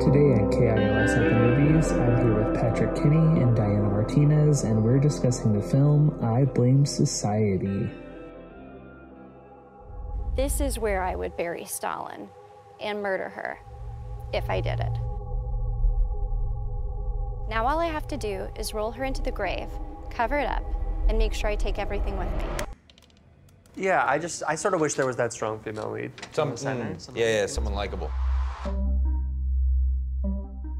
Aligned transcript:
Today 0.00 0.32
at 0.34 0.50
KIOS 0.50 1.16
at 1.16 1.28
the 1.28 1.34
Movies, 1.34 1.92
I'm 1.92 2.16
here 2.16 2.44
with 2.44 2.54
Patrick 2.60 2.94
Kinney 2.94 3.42
and 3.42 3.54
Diana 3.54 3.82
Martinez, 3.82 4.64
and 4.64 4.82
we're 4.82 4.98
discussing 4.98 5.52
the 5.52 5.62
film 5.62 6.18
I 6.22 6.44
Blame 6.44 6.86
Society. 6.86 7.90
This 10.36 10.60
is 10.60 10.78
where 10.78 11.02
I 11.02 11.16
would 11.16 11.36
bury 11.36 11.64
Stalin 11.64 12.28
and 12.80 13.02
murder 13.02 13.28
her 13.28 13.58
if 14.32 14.48
I 14.48 14.60
did 14.60 14.80
it. 14.80 14.92
Now 17.48 17.66
all 17.66 17.80
I 17.80 17.86
have 17.86 18.06
to 18.08 18.16
do 18.16 18.46
is 18.58 18.72
roll 18.72 18.92
her 18.92 19.04
into 19.04 19.20
the 19.20 19.32
grave, 19.32 19.68
cover 20.10 20.38
it 20.38 20.46
up, 20.46 20.62
and 21.08 21.18
make 21.18 21.34
sure 21.34 21.50
I 21.50 21.56
take 21.56 21.78
everything 21.78 22.16
with 22.16 22.28
me. 22.28 22.67
Yeah, 23.78 24.04
I 24.06 24.18
just 24.18 24.42
I 24.48 24.56
sort 24.56 24.74
of 24.74 24.80
wish 24.80 24.94
there 24.94 25.06
was 25.06 25.16
that 25.16 25.32
strong 25.32 25.60
female 25.60 25.90
lead. 25.90 26.10
Some, 26.32 26.50
in 26.50 26.56
center, 26.56 26.84
mm, 26.84 27.00
something 27.00 27.22
yeah, 27.22 27.40
yeah, 27.40 27.46
someone 27.46 27.74
likable. 27.74 28.10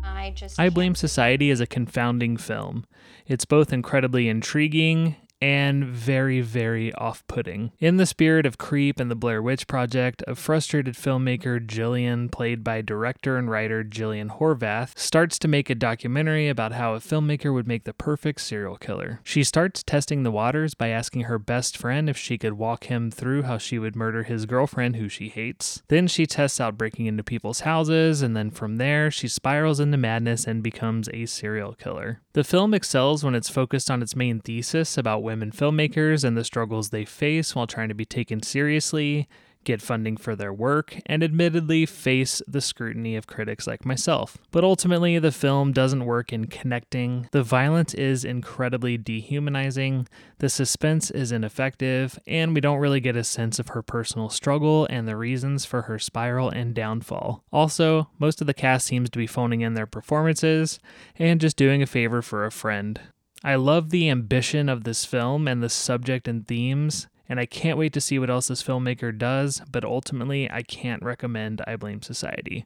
I 0.05 0.33
just 0.35 0.59
I 0.59 0.69
Blame 0.69 0.97
Society 0.97 1.51
as 1.51 1.61
a 1.61 1.67
confounding 1.67 2.37
film. 2.37 2.87
It's 3.27 3.45
both 3.45 3.73
incredibly 3.73 4.29
intriguing 4.29 5.15
and 5.41 5.85
very, 5.85 6.41
very 6.41 6.93
off 6.95 7.27
putting. 7.27 7.73
In 7.79 7.97
the 7.97 8.07
spirit 8.07 8.47
of 8.47 8.59
Creep 8.59 8.99
and 9.01 9.11
the 9.11 9.17
Blair 9.17 9.43
Witch 9.43 9.67
Project, 9.67 10.23
a 10.27 10.35
frustrated 10.35 10.95
filmmaker, 10.95 11.65
Gillian, 11.65 12.29
played 12.29 12.65
by 12.65 12.83
director 12.83 13.37
and 13.37 13.51
writer 13.51 13.85
Gillian 13.85 14.29
Horvat, 14.29 14.99
starts 14.99 15.39
to 15.41 15.49
make 15.49 15.71
a 15.71 15.75
documentary 15.75 16.49
about 16.49 16.73
how 16.73 16.95
a 16.95 17.01
filmmaker 17.01 17.53
would 17.53 17.69
make 17.69 17.85
the 17.85 17.93
perfect 17.93 18.41
serial 18.41 18.77
killer. 18.77 19.21
She 19.25 19.45
starts 19.45 19.83
testing 19.83 20.23
the 20.23 20.31
waters 20.31 20.75
by 20.75 20.89
asking 20.89 21.23
her 21.23 21.39
best 21.39 21.77
friend 21.77 22.09
if 22.09 22.17
she 22.17 22.39
could 22.39 22.55
walk 22.55 22.85
him 22.85 23.11
through 23.11 23.43
how 23.43 23.59
she 23.59 23.79
would 23.79 23.97
murder 23.97 24.25
his 24.25 24.47
girlfriend, 24.47 24.97
who 24.97 25.09
she 25.09 25.29
hates. 25.29 25.83
Then 25.89 26.07
she 26.07 26.27
tests 26.27 26.61
out 26.61 26.79
breaking 26.79 27.07
into 27.07 27.23
people's 27.23 27.61
houses, 27.61 28.23
and 28.23 28.37
then 28.37 28.51
from 28.51 28.77
there, 28.77 29.11
she 29.11 29.29
spirals 29.29 29.81
into 29.81 29.97
madness 29.97 30.47
and 30.47 30.63
becomes 30.63 31.09
a 31.13 31.27
serial 31.27 31.75
killer. 31.75 32.21
The 32.39 32.45
film 32.45 32.73
excels 32.73 33.25
when 33.25 33.35
it's 33.35 33.51
focused 33.51 33.91
on 33.91 34.01
its 34.01 34.15
main 34.15 34.39
thesis 34.39 34.97
about 34.97 35.25
women 35.25 35.51
filmmakers 35.51 36.23
and 36.23 36.37
the 36.37 36.45
struggles 36.45 36.91
they 36.91 37.05
face 37.05 37.57
while 37.57 37.67
trying 37.67 37.89
to 37.89 37.97
be 37.97 38.05
taken 38.05 38.45
seriously, 38.45 39.27
get 39.69 39.83
funding 39.83 40.17
for 40.17 40.35
their 40.35 40.53
work, 40.53 40.99
and 41.07 41.23
admittedly 41.23 41.87
face 41.87 42.43
the 42.49 42.61
scrutiny 42.61 43.15
of 43.15 43.27
critics 43.27 43.67
like 43.67 43.85
myself. 43.85 44.39
But 44.51 44.65
ultimately, 44.65 45.19
the 45.19 45.31
film 45.31 45.73
doesn't 45.73 46.07
work 46.07 46.33
in 46.33 46.47
connecting. 46.47 47.29
The 47.31 47.43
violence 47.43 47.95
is 47.95 48.25
incredibly 48.25 48.97
dehumanizing, 48.97 50.09
the 50.39 50.49
suspense 50.49 51.11
is 51.11 51.33
ineffective, 51.33 52.19
and 52.27 52.55
we 52.55 52.61
don't 52.61 52.79
really 52.79 53.01
get 53.01 53.17
a 53.17 53.25
sense 53.25 53.59
of 53.59 53.69
her 53.69 53.83
personal 53.83 54.31
struggle 54.31 54.87
and 54.89 55.07
the 55.07 55.17
reasons 55.17 55.65
for 55.65 55.83
her 55.83 55.99
spiral 55.99 56.49
and 56.49 56.75
downfall. 56.75 57.45
Also, 57.53 58.09
most 58.19 58.41
of 58.41 58.47
the 58.47 58.55
cast 58.55 58.87
seems 58.87 59.11
to 59.11 59.19
be 59.19 59.27
phoning 59.27 59.61
in 59.61 59.75
their 59.75 59.87
performances 59.87 60.81
and 61.19 61.41
just 61.41 61.57
doing 61.57 61.83
a 61.83 61.87
favor 61.87 62.23
for 62.23 62.45
a 62.45 62.51
friend. 62.51 63.01
I 63.45 63.55
love 63.55 63.91
the 63.91 64.09
ambition 64.09 64.69
of 64.69 64.85
this 64.85 65.05
film 65.05 65.47
and 65.47 65.63
the 65.63 65.69
subject 65.69 66.27
and 66.27 66.47
themes, 66.47 67.07
and 67.29 67.39
I 67.39 67.47
can't 67.47 67.79
wait 67.79 67.93
to 67.93 68.01
see 68.01 68.19
what 68.19 68.31
else 68.31 68.49
this 68.49 68.63
filmmaker 68.63 69.17
does, 69.17 69.61
but 69.71 69.85
ultimately, 69.85 70.51
I 70.51 70.63
can't 70.63 71.03
recommend 71.03 71.63
I 71.67 71.77
Blame 71.77 72.03
Society. 72.03 72.65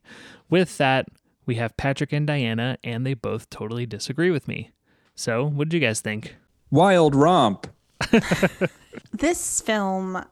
With 0.49 0.79
that, 0.79 1.09
we 1.47 1.57
have 1.57 1.77
Patrick 1.77 2.13
and 2.13 2.27
Diana, 2.27 2.79
and 2.85 3.05
they 3.05 3.15
both 3.15 3.51
totally 3.51 3.87
disagree 3.87 4.31
with 4.31 4.47
me. 4.47 4.71
So, 5.15 5.45
what 5.45 5.69
did 5.69 5.75
you 5.75 5.87
guys 5.87 6.01
think? 6.01 6.37
Wild 6.71 7.15
romp. 7.15 7.67
this 9.13 9.61
film 9.61 10.25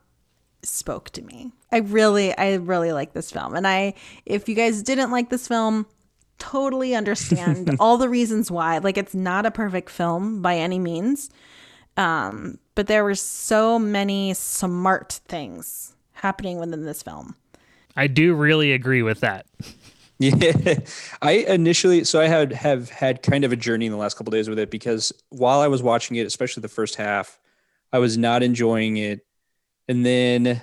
spoke 0.63 1.11
to 1.11 1.23
me. 1.23 1.53
I 1.73 1.79
really, 1.79 2.37
I 2.37 2.55
really 2.55 2.93
like 2.93 3.13
this 3.13 3.31
film. 3.31 3.55
And 3.55 3.67
I, 3.67 3.95
if 4.27 4.49
you 4.49 4.55
guys 4.55 4.83
didn't 4.83 5.11
like 5.11 5.31
this 5.31 5.49
film, 5.49 5.87
totally 6.39 6.95
understand 6.97 7.77
all 7.81 7.97
the 7.97 8.09
reasons 8.09 8.51
why. 8.51 8.79
Like, 8.79 8.99
it's 8.99 9.15
not 9.15 9.47
a 9.47 9.51
perfect 9.51 9.91
film 9.91 10.43
by 10.43 10.57
any 10.57 10.79
means. 10.79 11.31
Um, 11.97 12.59
but 12.81 12.87
there 12.87 13.05
were 13.05 13.15
so 13.15 13.79
many 13.79 14.33
smart 14.33 15.21
things 15.29 15.95
happening 16.13 16.59
within 16.59 16.87
this 16.87 17.03
film. 17.03 17.37
I 17.95 18.07
do 18.07 18.35
really 18.35 18.73
agree 18.73 19.03
with 19.03 19.21
that. 19.21 19.45
Yeah, 20.23 20.79
I 21.23 21.47
initially 21.49 22.05
so 22.05 22.21
I 22.21 22.27
had 22.27 22.53
have 22.53 22.91
had 22.91 23.23
kind 23.23 23.43
of 23.43 23.53
a 23.53 23.57
journey 23.57 23.87
in 23.87 23.93
the 23.93 23.97
last 23.97 24.19
couple 24.19 24.31
days 24.31 24.51
with 24.51 24.59
it 24.59 24.71
because 24.71 25.15
while 25.31 25.61
I 25.61 25.67
was 25.67 25.83
watching 25.83 26.19
it, 26.19 26.27
especially 26.27 26.61
the 26.61 26.69
first 26.69 26.97
half, 26.97 27.39
I 27.91 28.01
was 28.01 28.19
not 28.19 28.43
enjoying 28.43 28.99
it, 28.99 29.25
and 29.89 30.05
then 30.05 30.61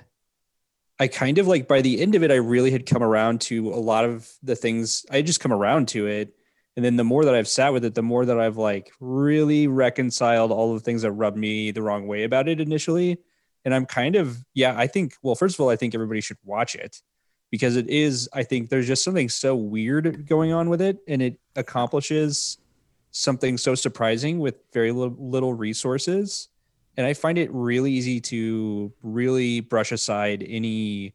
I 0.99 1.07
kind 1.07 1.39
of 1.39 1.47
like 1.47 1.67
by 1.67 1.81
the 1.81 1.99
end 1.99 2.13
of 2.13 2.21
it, 2.21 2.29
I 2.29 2.35
really 2.35 2.69
had 2.69 2.85
come 2.85 3.01
around 3.01 3.41
to 3.41 3.69
a 3.69 3.81
lot 3.81 4.05
of 4.05 4.31
the 4.43 4.55
things. 4.55 5.07
I 5.09 5.15
had 5.15 5.25
just 5.25 5.39
come 5.39 5.51
around 5.51 5.87
to 5.87 6.05
it, 6.05 6.36
and 6.77 6.85
then 6.85 6.95
the 6.95 7.03
more 7.03 7.25
that 7.25 7.35
I've 7.35 7.47
sat 7.47 7.73
with 7.73 7.83
it, 7.83 7.95
the 7.95 8.01
more 8.01 8.25
that 8.25 8.39
I've 8.39 8.55
like 8.55 8.93
really 9.01 9.67
reconciled 9.67 10.51
all 10.51 10.73
the 10.73 10.79
things 10.79 11.01
that 11.01 11.11
rubbed 11.11 11.37
me 11.37 11.71
the 11.71 11.81
wrong 11.81 12.07
way 12.07 12.23
about 12.23 12.47
it 12.47 12.61
initially, 12.61 13.17
and 13.65 13.75
I'm 13.75 13.85
kind 13.85 14.15
of 14.15 14.45
yeah. 14.53 14.73
I 14.77 14.87
think 14.87 15.15
well, 15.21 15.35
first 15.35 15.55
of 15.55 15.59
all, 15.59 15.69
I 15.69 15.75
think 15.75 15.93
everybody 15.93 16.21
should 16.21 16.37
watch 16.45 16.75
it 16.75 17.01
because 17.51 17.75
it 17.75 17.87
is 17.89 18.29
i 18.33 18.43
think 18.43 18.69
there's 18.69 18.87
just 18.87 19.03
something 19.03 19.29
so 19.29 19.55
weird 19.55 20.27
going 20.27 20.51
on 20.51 20.69
with 20.69 20.81
it 20.81 20.99
and 21.07 21.21
it 21.21 21.39
accomplishes 21.55 22.57
something 23.11 23.57
so 23.57 23.73
surprising 23.73 24.39
with 24.39 24.55
very 24.73 24.91
little, 24.91 25.15
little 25.17 25.53
resources 25.53 26.49
and 26.97 27.05
i 27.05 27.13
find 27.13 27.37
it 27.37 27.51
really 27.51 27.91
easy 27.91 28.19
to 28.19 28.91
really 29.01 29.59
brush 29.59 29.91
aside 29.91 30.43
any 30.47 31.13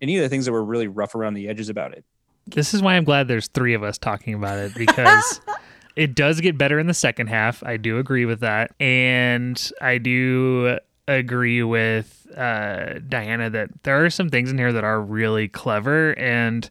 any 0.00 0.16
of 0.16 0.22
the 0.22 0.28
things 0.28 0.44
that 0.44 0.52
were 0.52 0.64
really 0.64 0.88
rough 0.88 1.14
around 1.14 1.34
the 1.34 1.48
edges 1.48 1.68
about 1.68 1.92
it 1.92 2.04
This 2.46 2.74
is 2.74 2.82
why 2.82 2.94
I'm 2.94 3.04
glad 3.04 3.28
there's 3.28 3.48
three 3.48 3.74
of 3.74 3.82
us 3.82 3.98
talking 3.98 4.34
about 4.34 4.58
it 4.58 4.74
because 4.74 5.40
it 5.96 6.14
does 6.14 6.40
get 6.40 6.56
better 6.56 6.78
in 6.78 6.86
the 6.86 6.94
second 6.94 7.28
half. 7.28 7.62
I 7.64 7.76
do 7.76 7.98
agree 7.98 8.24
with 8.24 8.40
that. 8.40 8.72
And 8.80 9.70
I 9.80 9.98
do 9.98 10.78
agree 11.08 11.62
with 11.62 12.26
uh, 12.36 12.98
Diana 13.08 13.50
that 13.50 13.70
there 13.82 14.04
are 14.04 14.10
some 14.10 14.28
things 14.28 14.50
in 14.50 14.58
here 14.58 14.72
that 14.72 14.84
are 14.84 15.00
really 15.00 15.48
clever 15.48 16.16
and 16.18 16.68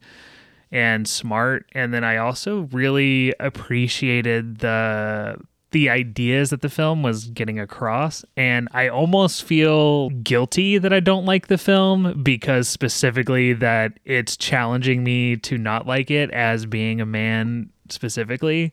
and 0.72 1.08
smart. 1.08 1.70
And 1.74 1.94
then 1.94 2.04
I 2.04 2.18
also 2.18 2.68
really 2.72 3.34
appreciated 3.40 4.60
the 4.60 5.38
the 5.76 5.90
ideas 5.90 6.52
that 6.52 6.62
the 6.62 6.70
film 6.70 7.04
was 7.04 7.26
getting 7.26 7.60
across 7.60 8.24
and 8.38 8.70
I 8.72 8.88
almost 8.88 9.44
feel 9.44 10.10
guilty 10.10 10.78
that 10.78 10.94
I 10.94 11.02
don't 11.02 11.26
like 11.26 11.48
the 11.48 11.58
film 11.58 12.24
because 12.24 12.70
specifically 12.70 13.52
that 13.52 14.00
it's 14.06 14.38
challenging 14.38 15.04
me 15.04 15.36
to 15.36 15.58
not 15.58 15.86
like 15.86 16.10
it 16.10 16.32
as 16.32 16.66
being 16.66 17.02
a 17.02 17.06
man 17.06 17.72
specifically 17.90 18.72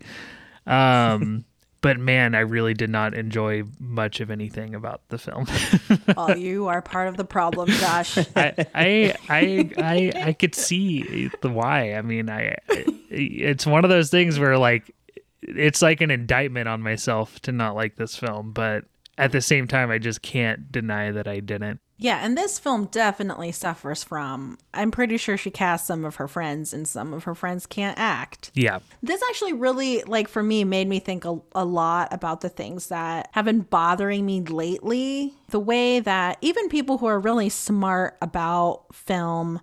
um 0.68 1.44
but 1.80 1.98
man 1.98 2.36
I 2.36 2.41
really 2.41 2.72
did 2.72 2.88
not 2.88 3.14
enjoy 3.14 3.64
much 3.80 4.20
of 4.20 4.30
anything 4.30 4.72
about 4.76 5.00
the 5.08 5.18
film 5.18 5.46
oh, 6.16 6.36
you 6.36 6.68
are 6.68 6.80
part 6.82 7.08
of 7.08 7.16
the 7.16 7.24
problem, 7.24 7.68
Josh. 7.68 8.16
I, 8.36 8.54
I 8.74 9.16
I 9.28 9.70
I 9.76 10.12
I 10.26 10.32
could 10.32 10.54
see 10.54 11.30
the 11.41 11.50
why. 11.50 11.94
I 11.94 12.02
mean, 12.02 12.30
I 12.30 12.56
it's 12.70 13.66
one 13.66 13.84
of 13.84 13.91
those 13.91 14.10
things 14.10 14.38
where 14.38 14.56
like 14.56 14.94
it's 15.42 15.82
like 15.82 16.00
an 16.00 16.10
indictment 16.10 16.69
on 16.69 16.82
myself 16.82 17.41
to 17.41 17.53
not 17.53 17.75
like 17.75 17.97
this 17.97 18.16
film, 18.16 18.53
but 18.53 18.84
at 19.19 19.32
the 19.32 19.41
same 19.41 19.69
time, 19.69 19.91
I 19.91 19.98
just 19.98 20.22
can't 20.22 20.72
deny 20.72 21.10
that 21.10 21.28
I 21.28 21.41
didn't. 21.41 21.80
Yeah, 21.98 22.25
and 22.25 22.36
this 22.36 22.58
film 22.58 22.86
definitely 22.86 23.53
suffers 23.53 24.03
from. 24.03 24.58
I'm 24.75 24.91
pretty 24.91 25.16
sure 25.19 25.36
she 25.36 25.53
cast 25.53 25.86
some 25.86 26.04
of 26.04 26.16
her 26.16 26.26
friends, 26.26 26.72
and 26.72 26.88
some 26.88 27.12
of 27.12 27.25
her 27.25 27.34
friends 27.34 27.64
can't 27.64 27.97
act. 27.97 28.50
Yeah, 28.54 28.80
This 29.03 29.22
actually 29.28 29.53
really, 29.53 30.03
like, 30.03 30.26
for 30.26 30.42
me, 30.42 30.64
made 30.64 30.88
me 30.88 30.98
think 30.98 31.25
a, 31.25 31.38
a 31.54 31.64
lot 31.64 32.12
about 32.12 32.41
the 32.41 32.48
things 32.48 32.88
that 32.88 33.28
have 33.32 33.44
been 33.44 33.60
bothering 33.60 34.26
me 34.26 34.41
lately. 34.41 35.34
The 35.50 35.60
way 35.60 36.00
that 36.00 36.38
even 36.41 36.69
people 36.69 36.98
who 36.98 37.06
are 37.06 37.20
really 37.20 37.50
smart 37.50 38.16
about 38.21 38.86
film 38.92 39.60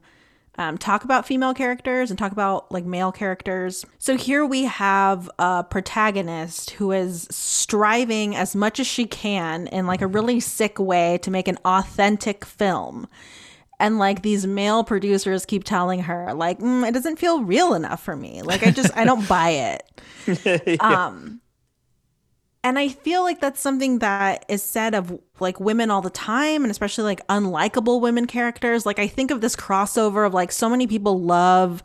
um, 0.59 0.77
talk 0.77 1.05
about 1.05 1.25
female 1.25 1.53
characters 1.53 2.11
and 2.11 2.19
talk 2.19 2.33
about 2.33 2.69
like 2.69 2.83
male 2.83 3.13
characters. 3.13 3.85
So 3.97 4.17
here 4.17 4.45
we 4.45 4.65
have 4.65 5.31
a 5.39 5.63
protagonist 5.63 6.71
who 6.71 6.91
is 6.91 7.27
striving 7.31 8.35
as 8.35 8.57
much 8.57 8.77
as 8.77 8.85
she 8.85 9.05
can 9.05 9.67
in 9.67 9.87
like 9.87 10.01
a 10.01 10.07
really 10.07 10.41
sick 10.41 10.77
way 10.77 11.17
to 11.19 11.31
make 11.31 11.47
an 11.47 11.57
authentic 11.63 12.43
film. 12.43 13.07
And 13.79 13.99
like 13.99 14.21
these 14.21 14.45
male 14.45 14.83
producers 14.83 15.45
keep 15.45 15.63
telling 15.63 16.01
her, 16.01 16.33
like, 16.33 16.59
mm, 16.59 16.85
it 16.85 16.91
doesn't 16.91 17.19
feel 17.19 17.41
real 17.41 17.73
enough 17.73 18.03
for 18.03 18.17
me. 18.17 18.41
Like, 18.41 18.67
I 18.67 18.71
just, 18.71 18.95
I 18.97 19.05
don't 19.05 19.27
buy 19.29 19.49
it. 20.27 20.81
Um, 20.81 21.39
and 22.63 22.77
I 22.77 22.89
feel 22.89 23.23
like 23.23 23.39
that's 23.39 23.61
something 23.61 23.99
that 23.99 24.45
is 24.49 24.61
said 24.61 24.93
of 24.93 25.17
like 25.39 25.59
women 25.59 25.89
all 25.91 26.01
the 26.01 26.09
time, 26.09 26.63
and 26.63 26.71
especially 26.71 27.05
like 27.05 27.25
unlikable 27.27 28.01
women 28.01 28.27
characters. 28.27 28.85
Like, 28.85 28.99
I 28.99 29.07
think 29.07 29.31
of 29.31 29.41
this 29.41 29.55
crossover 29.55 30.25
of 30.25 30.33
like 30.33 30.51
so 30.51 30.69
many 30.69 30.87
people 30.87 31.21
love 31.21 31.81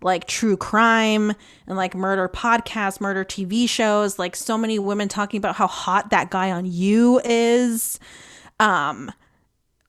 like 0.00 0.28
true 0.28 0.56
crime 0.56 1.32
and 1.66 1.76
like 1.76 1.94
murder 1.94 2.28
podcasts, 2.28 3.00
murder 3.00 3.24
TV 3.24 3.68
shows, 3.68 4.18
like 4.18 4.36
so 4.36 4.56
many 4.56 4.78
women 4.78 5.08
talking 5.08 5.38
about 5.38 5.56
how 5.56 5.66
hot 5.66 6.10
that 6.10 6.30
guy 6.30 6.52
on 6.52 6.66
you 6.66 7.20
is. 7.24 7.98
Um, 8.60 9.12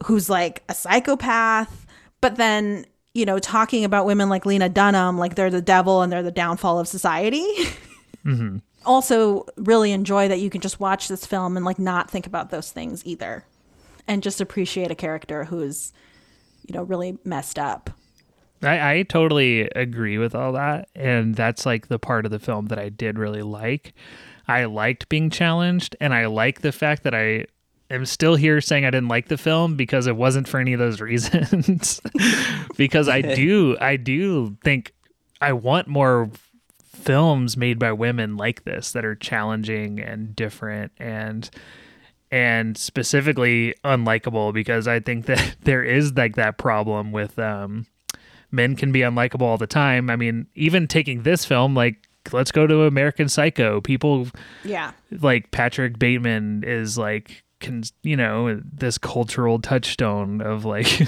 who's 0.05 0.29
like 0.29 0.63
a 0.69 0.73
psychopath, 0.73 1.85
but 2.21 2.37
then, 2.37 2.85
you 3.13 3.25
know, 3.25 3.39
talking 3.39 3.83
about 3.83 4.05
women 4.05 4.29
like 4.29 4.45
Lena 4.45 4.69
Dunham, 4.69 5.17
like 5.17 5.35
they're 5.35 5.49
the 5.49 5.61
devil 5.61 6.01
and 6.01 6.11
they're 6.11 6.23
the 6.23 6.31
downfall 6.31 6.79
of 6.79 6.87
society. 6.87 7.45
Also, 8.85 9.45
really 9.57 9.91
enjoy 9.91 10.27
that 10.27 10.39
you 10.39 10.49
can 10.49 10.61
just 10.61 10.79
watch 10.79 11.07
this 11.07 11.25
film 11.25 11.57
and 11.57 11.65
like 11.65 11.79
not 11.79 12.09
think 12.09 12.25
about 12.25 12.49
those 12.49 12.71
things 12.71 13.05
either 13.05 13.45
and 14.07 14.23
just 14.23 14.41
appreciate 14.41 14.89
a 14.89 14.95
character 14.95 15.45
who's, 15.45 15.93
you 16.65 16.73
know, 16.73 16.83
really 16.83 17.17
messed 17.23 17.59
up. 17.59 17.89
I, 18.61 18.93
I 18.93 19.03
totally 19.03 19.61
agree 19.75 20.17
with 20.17 20.35
all 20.35 20.53
that. 20.53 20.89
And 20.95 21.35
that's 21.35 21.65
like 21.65 21.87
the 21.87 21.99
part 21.99 22.25
of 22.25 22.31
the 22.31 22.39
film 22.39 22.67
that 22.67 22.79
I 22.79 22.89
did 22.89 23.17
really 23.17 23.41
like. 23.41 23.93
I 24.47 24.65
liked 24.65 25.09
being 25.09 25.29
challenged, 25.29 25.95
and 26.01 26.13
I 26.13 26.25
like 26.25 26.61
the 26.61 26.71
fact 26.71 27.03
that 27.03 27.13
I 27.13 27.45
am 27.91 28.05
still 28.05 28.35
here 28.35 28.61
saying 28.61 28.83
I 28.83 28.89
didn't 28.89 29.07
like 29.07 29.27
the 29.27 29.37
film 29.37 29.75
because 29.75 30.07
it 30.07 30.15
wasn't 30.15 30.47
for 30.47 30.59
any 30.59 30.73
of 30.73 30.79
those 30.79 30.99
reasons. 31.01 32.01
because 32.77 33.07
I 33.07 33.21
do, 33.35 33.77
I 33.79 33.95
do 33.95 34.57
think 34.63 34.93
I 35.39 35.53
want 35.53 35.87
more 35.87 36.31
films 36.99 37.57
made 37.57 37.79
by 37.79 37.91
women 37.91 38.37
like 38.37 38.63
this 38.63 38.91
that 38.91 39.05
are 39.05 39.15
challenging 39.15 39.99
and 39.99 40.35
different 40.35 40.91
and 40.97 41.49
and 42.31 42.77
specifically 42.77 43.73
unlikable 43.83 44.53
because 44.53 44.87
I 44.87 44.99
think 44.99 45.25
that 45.25 45.55
there 45.61 45.83
is 45.83 46.13
like 46.15 46.35
that 46.35 46.57
problem 46.57 47.11
with 47.11 47.37
um 47.39 47.87
men 48.51 48.75
can 48.75 48.91
be 48.91 48.99
unlikable 49.01 49.41
all 49.43 49.57
the 49.57 49.67
time. 49.67 50.09
I 50.09 50.15
mean, 50.15 50.47
even 50.55 50.87
taking 50.87 51.23
this 51.23 51.45
film 51.45 51.75
like 51.75 52.07
let's 52.31 52.51
go 52.51 52.67
to 52.67 52.83
American 52.83 53.29
Psycho. 53.29 53.81
People 53.81 54.27
Yeah. 54.63 54.91
like 55.09 55.51
Patrick 55.51 55.97
Bateman 55.97 56.63
is 56.65 56.97
like 56.97 57.43
can 57.59 57.83
you 58.03 58.15
know 58.15 58.61
this 58.63 58.97
cultural 58.97 59.59
touchstone 59.59 60.41
of 60.41 60.63
like 60.65 60.99
you 61.01 61.07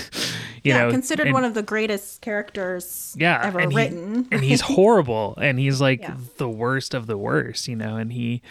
yeah, 0.64 0.84
know 0.84 0.92
considered 0.92 1.28
and- 1.28 1.34
one 1.34 1.44
of 1.46 1.54
the 1.54 1.64
greatest 1.64 2.22
characters 2.22 3.16
yeah 3.18 3.40
ever 3.44 3.60
and 3.60 3.72
he- 3.72 3.78
written. 3.78 4.28
and 4.32 4.44
he's 4.44 4.62
horrible 4.76 5.36
and 5.42 5.58
he's 5.60 5.80
like 5.82 6.02
Yeah. 6.02 6.18
the 6.38 6.50
worst 6.50 6.94
of 6.94 7.08
the 7.08 7.18
worst 7.18 7.68
you 7.68 7.76
know 7.76 7.96
and 7.98 8.12
he 8.12 8.42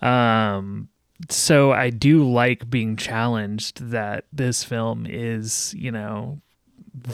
um 0.00 0.88
so 1.30 1.72
i 1.72 1.90
do 1.90 2.28
like 2.28 2.68
being 2.68 2.96
challenged 2.96 3.90
that 3.90 4.24
this 4.32 4.62
film 4.64 5.06
is 5.08 5.74
you 5.76 5.90
know 5.90 6.40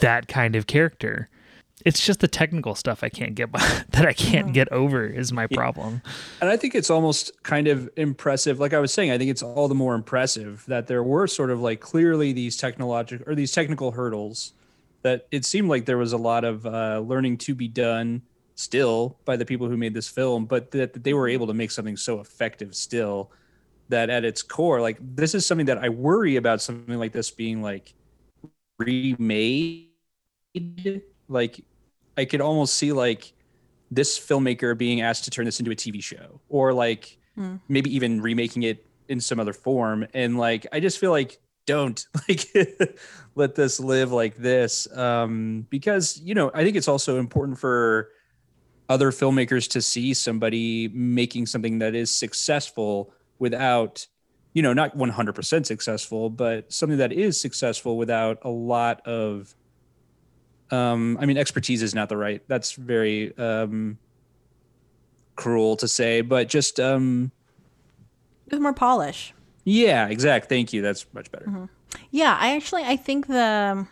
that 0.00 0.28
kind 0.28 0.56
of 0.56 0.66
character 0.66 1.28
it's 1.84 2.04
just 2.04 2.20
the 2.20 2.28
technical 2.28 2.74
stuff 2.74 3.02
i 3.02 3.08
can't 3.08 3.34
get 3.34 3.50
by, 3.52 3.60
that 3.90 4.06
i 4.06 4.12
can't 4.12 4.52
get 4.52 4.70
over 4.72 5.04
is 5.06 5.32
my 5.32 5.46
problem 5.46 6.02
And 6.40 6.50
I 6.50 6.56
think 6.56 6.74
it's 6.74 6.90
almost 6.90 7.42
kind 7.42 7.68
of 7.68 7.88
impressive. 7.96 8.60
Like 8.60 8.72
I 8.72 8.78
was 8.78 8.92
saying, 8.92 9.10
I 9.10 9.18
think 9.18 9.30
it's 9.30 9.42
all 9.42 9.68
the 9.68 9.74
more 9.74 9.94
impressive 9.94 10.64
that 10.66 10.86
there 10.86 11.02
were 11.02 11.26
sort 11.26 11.50
of 11.50 11.60
like 11.60 11.80
clearly 11.80 12.32
these 12.32 12.56
technological 12.56 13.28
or 13.28 13.34
these 13.34 13.52
technical 13.52 13.92
hurdles 13.92 14.52
that 15.02 15.26
it 15.30 15.44
seemed 15.44 15.68
like 15.68 15.86
there 15.86 15.98
was 15.98 16.12
a 16.12 16.18
lot 16.18 16.44
of 16.44 16.66
uh, 16.66 17.00
learning 17.00 17.38
to 17.38 17.54
be 17.54 17.68
done 17.68 18.22
still 18.54 19.16
by 19.24 19.36
the 19.36 19.46
people 19.46 19.68
who 19.68 19.76
made 19.76 19.94
this 19.94 20.08
film, 20.08 20.44
but 20.44 20.70
that, 20.72 20.92
that 20.92 21.04
they 21.04 21.14
were 21.14 21.28
able 21.28 21.46
to 21.46 21.54
make 21.54 21.70
something 21.70 21.96
so 21.96 22.20
effective 22.20 22.74
still 22.74 23.30
that 23.88 24.10
at 24.10 24.24
its 24.24 24.42
core, 24.42 24.80
like 24.80 24.98
this 25.00 25.34
is 25.34 25.46
something 25.46 25.66
that 25.66 25.78
I 25.78 25.88
worry 25.88 26.36
about 26.36 26.60
something 26.60 26.98
like 26.98 27.12
this 27.12 27.30
being 27.30 27.62
like 27.62 27.94
remade. 28.78 29.88
Like 31.28 31.64
I 32.16 32.24
could 32.24 32.40
almost 32.40 32.74
see 32.74 32.92
like 32.92 33.32
this 33.90 34.18
filmmaker 34.18 34.76
being 34.76 35.00
asked 35.00 35.24
to 35.24 35.30
turn 35.30 35.44
this 35.44 35.58
into 35.58 35.70
a 35.70 35.76
TV 35.76 36.02
show 36.02 36.40
or 36.48 36.72
like 36.72 37.18
maybe 37.68 37.94
even 37.94 38.20
remaking 38.20 38.62
it 38.62 38.86
in 39.08 39.20
some 39.20 39.40
other 39.40 39.52
form. 39.52 40.06
And 40.14 40.38
like, 40.38 40.66
I 40.72 40.80
just 40.80 40.98
feel 40.98 41.10
like 41.10 41.40
don't 41.66 42.06
like 42.28 42.46
let 43.34 43.54
this 43.54 43.80
live 43.80 44.12
like 44.12 44.36
this. 44.36 44.86
Um, 44.96 45.66
because, 45.70 46.20
you 46.20 46.34
know, 46.34 46.50
I 46.54 46.64
think 46.64 46.76
it's 46.76 46.88
also 46.88 47.18
important 47.18 47.58
for 47.58 48.10
other 48.88 49.10
filmmakers 49.12 49.70
to 49.70 49.80
see 49.82 50.14
somebody 50.14 50.88
making 50.88 51.46
something 51.46 51.78
that 51.78 51.94
is 51.94 52.10
successful 52.10 53.12
without, 53.38 54.06
you 54.52 54.62
know, 54.62 54.72
not 54.72 54.96
100% 54.96 55.66
successful, 55.66 56.28
but 56.28 56.72
something 56.72 56.98
that 56.98 57.12
is 57.12 57.40
successful 57.40 57.96
without 57.96 58.38
a 58.42 58.50
lot 58.50 59.00
of 59.06 59.54
um 60.72 61.16
i 61.20 61.26
mean 61.26 61.36
expertise 61.36 61.82
is 61.82 61.94
not 61.94 62.08
the 62.08 62.16
right 62.16 62.42
that's 62.48 62.72
very 62.72 63.36
um 63.38 63.98
cruel 65.36 65.76
to 65.76 65.88
say 65.88 66.20
but 66.20 66.48
just 66.48 66.78
um 66.78 67.30
With 68.50 68.60
more 68.60 68.72
polish. 68.74 69.32
yeah 69.64 70.06
exact 70.08 70.48
thank 70.48 70.72
you 70.72 70.82
that's 70.82 71.06
much 71.12 71.30
better 71.32 71.46
Mm-hmm. 71.46 71.64
Yeah, 72.12 72.36
I 72.40 72.54
actually 72.54 72.84
I 72.84 72.94
think 72.96 73.26
the 73.26 73.84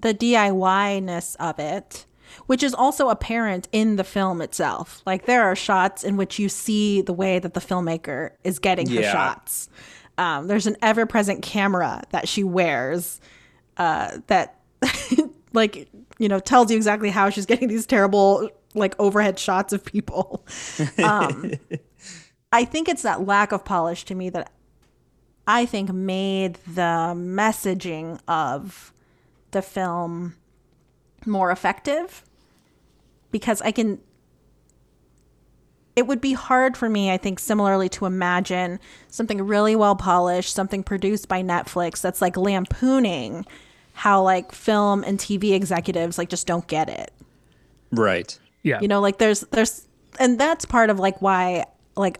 the 0.00 0.14
DIY 0.14 1.02
ness 1.02 1.34
of 1.40 1.58
it, 1.58 2.06
which 2.46 2.62
is 2.62 2.72
also 2.72 3.08
apparent 3.08 3.68
in 3.72 3.96
the 3.96 4.04
film 4.04 4.40
itself. 4.40 5.02
Like 5.06 5.26
there 5.26 5.42
are 5.42 5.56
shots 5.56 6.04
in 6.04 6.16
which 6.16 6.38
you 6.38 6.48
see 6.48 7.02
the 7.02 7.12
way 7.12 7.40
that 7.40 7.54
the 7.54 7.60
filmmaker 7.60 8.30
is 8.44 8.60
getting 8.60 8.88
her 8.90 9.00
Yeah. 9.00 9.10
shots. 9.12 9.68
Um, 10.18 10.46
there's 10.46 10.68
an 10.68 10.76
ever 10.82 11.04
present 11.04 11.42
camera 11.42 12.04
that 12.10 12.28
she 12.28 12.44
wears 12.44 13.20
uh, 13.76 14.18
that 14.28 14.60
like 15.52 15.88
you 16.22 16.28
know 16.28 16.38
tells 16.38 16.70
you 16.70 16.76
exactly 16.76 17.10
how 17.10 17.28
she's 17.30 17.46
getting 17.46 17.66
these 17.66 17.84
terrible 17.84 18.48
like 18.74 18.94
overhead 19.00 19.38
shots 19.38 19.72
of 19.72 19.84
people. 19.84 20.46
Um, 21.02 21.52
I 22.52 22.64
think 22.64 22.88
it's 22.88 23.02
that 23.02 23.26
lack 23.26 23.50
of 23.50 23.64
polish 23.64 24.04
to 24.04 24.14
me 24.14 24.30
that 24.30 24.52
I 25.46 25.66
think 25.66 25.92
made 25.92 26.58
the 26.66 27.14
messaging 27.16 28.20
of 28.28 28.92
the 29.50 29.62
film 29.62 30.36
more 31.26 31.50
effective 31.50 32.22
because 33.30 33.60
I 33.62 33.72
can 33.72 34.00
it 35.96 36.06
would 36.06 36.20
be 36.20 36.34
hard 36.34 36.76
for 36.76 36.88
me 36.88 37.10
I 37.10 37.16
think 37.16 37.38
similarly 37.38 37.88
to 37.90 38.06
imagine 38.06 38.78
something 39.08 39.42
really 39.42 39.74
well 39.74 39.96
polished 39.96 40.54
something 40.54 40.82
produced 40.82 41.28
by 41.28 41.42
Netflix 41.42 42.00
that's 42.00 42.22
like 42.22 42.36
lampooning 42.36 43.46
how 43.92 44.22
like 44.22 44.52
film 44.52 45.04
and 45.04 45.18
TV 45.18 45.52
executives 45.52 46.18
like 46.18 46.28
just 46.28 46.46
don't 46.46 46.66
get 46.66 46.88
it. 46.88 47.12
Right. 47.90 48.38
Yeah. 48.62 48.80
You 48.80 48.88
know 48.88 49.00
like 49.00 49.18
there's 49.18 49.40
there's 49.52 49.86
and 50.18 50.38
that's 50.38 50.64
part 50.64 50.90
of 50.90 50.98
like 50.98 51.20
why 51.22 51.64
like 51.96 52.18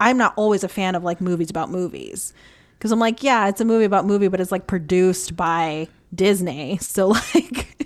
i'm 0.00 0.16
not 0.16 0.32
always 0.36 0.64
a 0.64 0.68
fan 0.68 0.94
of 0.94 1.04
like 1.04 1.20
movies 1.20 1.50
about 1.50 1.70
movies. 1.70 2.32
Because 2.78 2.92
i'm 2.92 2.98
like 2.98 3.22
yeah 3.22 3.48
it's 3.48 3.60
a 3.60 3.64
movie 3.64 3.84
about 3.84 4.06
movie 4.06 4.28
but 4.28 4.40
it's 4.40 4.52
like 4.52 4.66
produced 4.66 5.36
by 5.36 5.88
disney. 6.14 6.78
So 6.82 7.08
like 7.08 7.76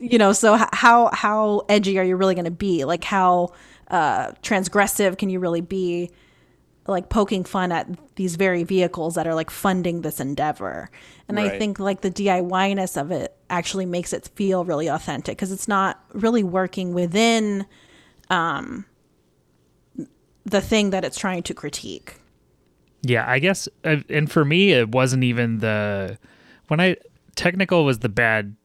you 0.00 0.16
know 0.18 0.32
so 0.32 0.58
how 0.72 1.10
how 1.12 1.62
edgy 1.68 1.98
are 1.98 2.04
you 2.04 2.16
really 2.16 2.34
going 2.34 2.46
to 2.46 2.50
be? 2.50 2.84
Like 2.84 3.04
how 3.04 3.52
uh 3.88 4.32
transgressive 4.42 5.18
can 5.18 5.28
you 5.28 5.38
really 5.38 5.60
be 5.60 6.10
like 6.86 7.08
poking 7.08 7.44
fun 7.44 7.70
at 7.70 7.88
these 8.16 8.36
very 8.36 8.64
vehicles 8.64 9.14
that 9.14 9.26
are 9.26 9.34
like 9.34 9.50
funding 9.50 10.02
this 10.02 10.20
endeavor. 10.20 10.90
And 11.28 11.38
I 11.38 11.58
think 11.58 11.78
like 11.78 12.02
the 12.02 12.10
DIY-ness 12.10 12.96
of 12.96 13.10
it 13.10 13.36
actually 13.48 13.86
makes 13.86 14.12
it 14.12 14.28
feel 14.34 14.64
really 14.64 14.88
authentic 14.88 15.36
because 15.38 15.52
it's 15.52 15.68
not 15.68 16.02
really 16.12 16.42
working 16.42 16.92
within 16.92 17.66
um 18.30 18.84
the 20.44 20.60
thing 20.60 20.90
that 20.90 21.04
it's 21.04 21.18
trying 21.18 21.42
to 21.44 21.54
critique. 21.54 22.16
Yeah, 23.02 23.24
I 23.28 23.38
guess, 23.38 23.68
uh, 23.84 23.96
and 24.08 24.30
for 24.30 24.44
me, 24.44 24.72
it 24.72 24.90
wasn't 24.90 25.24
even 25.24 25.58
the 25.58 26.18
when 26.68 26.80
I 26.80 26.96
technical 27.36 27.84
was 27.84 28.00
the 28.00 28.08
bad 28.08 28.56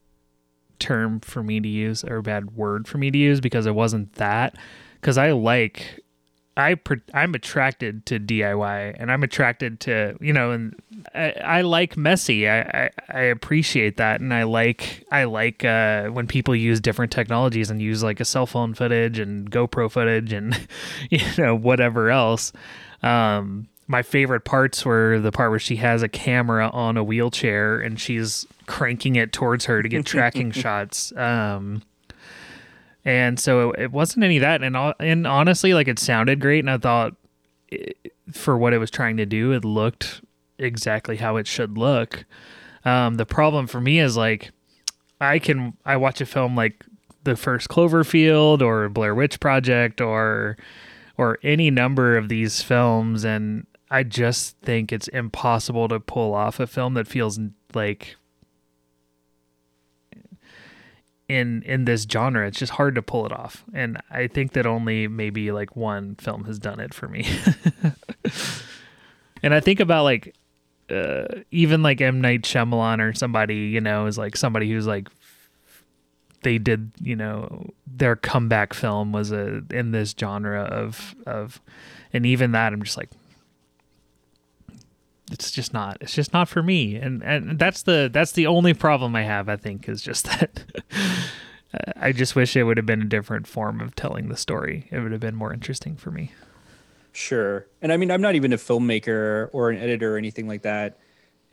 term 0.78 1.20
for 1.20 1.42
me 1.42 1.60
to 1.60 1.68
use 1.68 2.04
or 2.04 2.22
bad 2.22 2.56
word 2.56 2.86
for 2.86 2.98
me 2.98 3.10
to 3.10 3.18
use 3.18 3.40
because 3.40 3.66
it 3.66 3.74
wasn't 3.74 4.12
that. 4.14 4.56
Because 5.00 5.18
I 5.18 5.32
like, 5.32 6.00
I 6.58 6.76
I'm 7.14 7.36
attracted 7.36 8.04
to 8.06 8.18
DIY 8.18 8.96
and 8.98 9.12
I'm 9.12 9.22
attracted 9.22 9.78
to 9.80 10.16
you 10.20 10.32
know, 10.32 10.50
and 10.50 10.74
I, 11.14 11.30
I 11.30 11.60
like 11.60 11.96
messy. 11.96 12.48
I, 12.48 12.60
I 12.60 12.90
I 13.08 13.20
appreciate 13.20 13.96
that, 13.98 14.20
and 14.20 14.34
I 14.34 14.42
like 14.42 15.06
I 15.12 15.24
like 15.24 15.64
uh, 15.64 16.08
when 16.08 16.26
people 16.26 16.56
use 16.56 16.80
different 16.80 17.12
technologies 17.12 17.70
and 17.70 17.80
use 17.80 18.02
like 18.02 18.18
a 18.18 18.24
cell 18.24 18.44
phone 18.46 18.74
footage 18.74 19.20
and 19.20 19.48
GoPro 19.48 19.88
footage 19.88 20.32
and 20.32 20.66
you 21.10 21.20
know 21.38 21.54
whatever 21.54 22.10
else. 22.10 22.52
Um, 23.04 23.68
my 23.86 24.02
favorite 24.02 24.44
parts 24.44 24.84
were 24.84 25.20
the 25.20 25.30
part 25.30 25.50
where 25.50 25.60
she 25.60 25.76
has 25.76 26.02
a 26.02 26.08
camera 26.08 26.68
on 26.70 26.96
a 26.96 27.04
wheelchair 27.04 27.80
and 27.80 27.98
she's 28.00 28.46
cranking 28.66 29.14
it 29.14 29.32
towards 29.32 29.64
her 29.66 29.80
to 29.80 29.88
get 29.88 30.04
tracking 30.04 30.50
shots. 30.52 31.16
Um, 31.16 31.82
and 33.04 33.38
so 33.38 33.70
it, 33.70 33.80
it 33.80 33.92
wasn't 33.92 34.24
any 34.24 34.36
of 34.36 34.42
that. 34.42 34.62
And, 34.62 34.76
and 35.00 35.26
honestly, 35.26 35.74
like 35.74 35.88
it 35.88 35.98
sounded 35.98 36.40
great. 36.40 36.60
And 36.60 36.70
I 36.70 36.78
thought 36.78 37.14
it, 37.68 38.12
for 38.32 38.56
what 38.56 38.72
it 38.72 38.78
was 38.78 38.90
trying 38.90 39.16
to 39.18 39.26
do, 39.26 39.52
it 39.52 39.64
looked 39.64 40.22
exactly 40.58 41.16
how 41.16 41.36
it 41.36 41.46
should 41.46 41.78
look. 41.78 42.24
Um, 42.84 43.16
the 43.16 43.26
problem 43.26 43.66
for 43.66 43.80
me 43.80 44.00
is 44.00 44.16
like, 44.16 44.50
I 45.20 45.38
can, 45.38 45.76
I 45.84 45.96
watch 45.96 46.20
a 46.20 46.26
film 46.26 46.54
like 46.54 46.84
the 47.24 47.36
first 47.36 47.68
Cloverfield 47.68 48.62
or 48.62 48.88
Blair 48.88 49.14
Witch 49.14 49.40
Project 49.40 50.00
or, 50.00 50.56
or 51.16 51.38
any 51.42 51.70
number 51.70 52.16
of 52.16 52.28
these 52.28 52.62
films 52.62 53.24
and 53.24 53.66
I 53.90 54.02
just 54.02 54.58
think 54.58 54.92
it's 54.92 55.08
impossible 55.08 55.88
to 55.88 56.00
pull 56.00 56.34
off 56.34 56.60
a 56.60 56.66
film 56.66 56.94
that 56.94 57.08
feels 57.08 57.40
like 57.74 58.16
in 61.28 61.62
in 61.62 61.84
this 61.84 62.06
genre 62.10 62.46
it's 62.46 62.58
just 62.58 62.72
hard 62.72 62.94
to 62.94 63.02
pull 63.02 63.26
it 63.26 63.32
off. 63.32 63.64
And 63.72 64.00
i 64.10 64.26
think 64.26 64.52
that 64.52 64.66
only 64.66 65.08
maybe 65.08 65.52
like 65.52 65.76
one 65.76 66.14
film 66.16 66.44
has 66.44 66.58
done 66.58 66.80
it 66.80 66.94
for 66.94 67.08
me. 67.08 67.26
And 69.40 69.54
i 69.54 69.60
think 69.60 69.80
about 69.80 70.02
like 70.02 70.34
uh, 70.90 71.42
even 71.50 71.82
like 71.82 72.00
m. 72.00 72.20
Night 72.20 72.42
Shyamalan 72.42 73.00
or 73.00 73.12
somebody 73.12 73.56
you 73.56 73.80
know 73.80 74.06
is 74.06 74.16
like 74.16 74.36
somebody 74.36 74.70
who's 74.70 74.86
like 74.86 75.08
they 76.42 76.58
did 76.58 76.92
you 77.00 77.16
know 77.16 77.70
their 77.86 78.16
comeback 78.16 78.72
film 78.72 79.12
was 79.12 79.30
a 79.30 79.62
in 79.70 79.90
this 79.90 80.14
genre 80.18 80.62
of 80.62 81.14
of 81.26 81.60
and 82.12 82.24
even 82.24 82.52
that 82.52 82.72
i'm 82.72 82.82
just 82.82 82.96
like 82.96 83.10
it's 85.30 85.50
just 85.50 85.72
not 85.72 85.96
it's 86.00 86.14
just 86.14 86.32
not 86.32 86.48
for 86.48 86.62
me 86.62 86.96
and 86.96 87.22
and 87.22 87.58
that's 87.58 87.82
the 87.82 88.08
that's 88.12 88.32
the 88.32 88.46
only 88.46 88.74
problem 88.74 89.14
i 89.16 89.22
have 89.22 89.48
i 89.48 89.56
think 89.56 89.88
is 89.88 90.00
just 90.02 90.24
that 90.26 90.64
uh, 91.74 91.92
i 91.96 92.12
just 92.12 92.34
wish 92.34 92.56
it 92.56 92.64
would 92.64 92.76
have 92.76 92.86
been 92.86 93.02
a 93.02 93.06
different 93.06 93.46
form 93.46 93.80
of 93.80 93.94
telling 93.94 94.28
the 94.28 94.36
story 94.36 94.88
it 94.90 95.00
would 95.00 95.12
have 95.12 95.20
been 95.20 95.34
more 95.36 95.52
interesting 95.52 95.96
for 95.96 96.10
me 96.10 96.32
Sure. 97.10 97.66
And 97.82 97.90
I 97.92 97.96
mean, 97.96 98.12
I'm 98.12 98.20
not 98.20 98.36
even 98.36 98.52
a 98.52 98.56
filmmaker 98.56 99.48
or 99.52 99.70
an 99.70 99.78
editor 99.78 100.14
or 100.14 100.18
anything 100.18 100.46
like 100.46 100.62
that. 100.62 100.98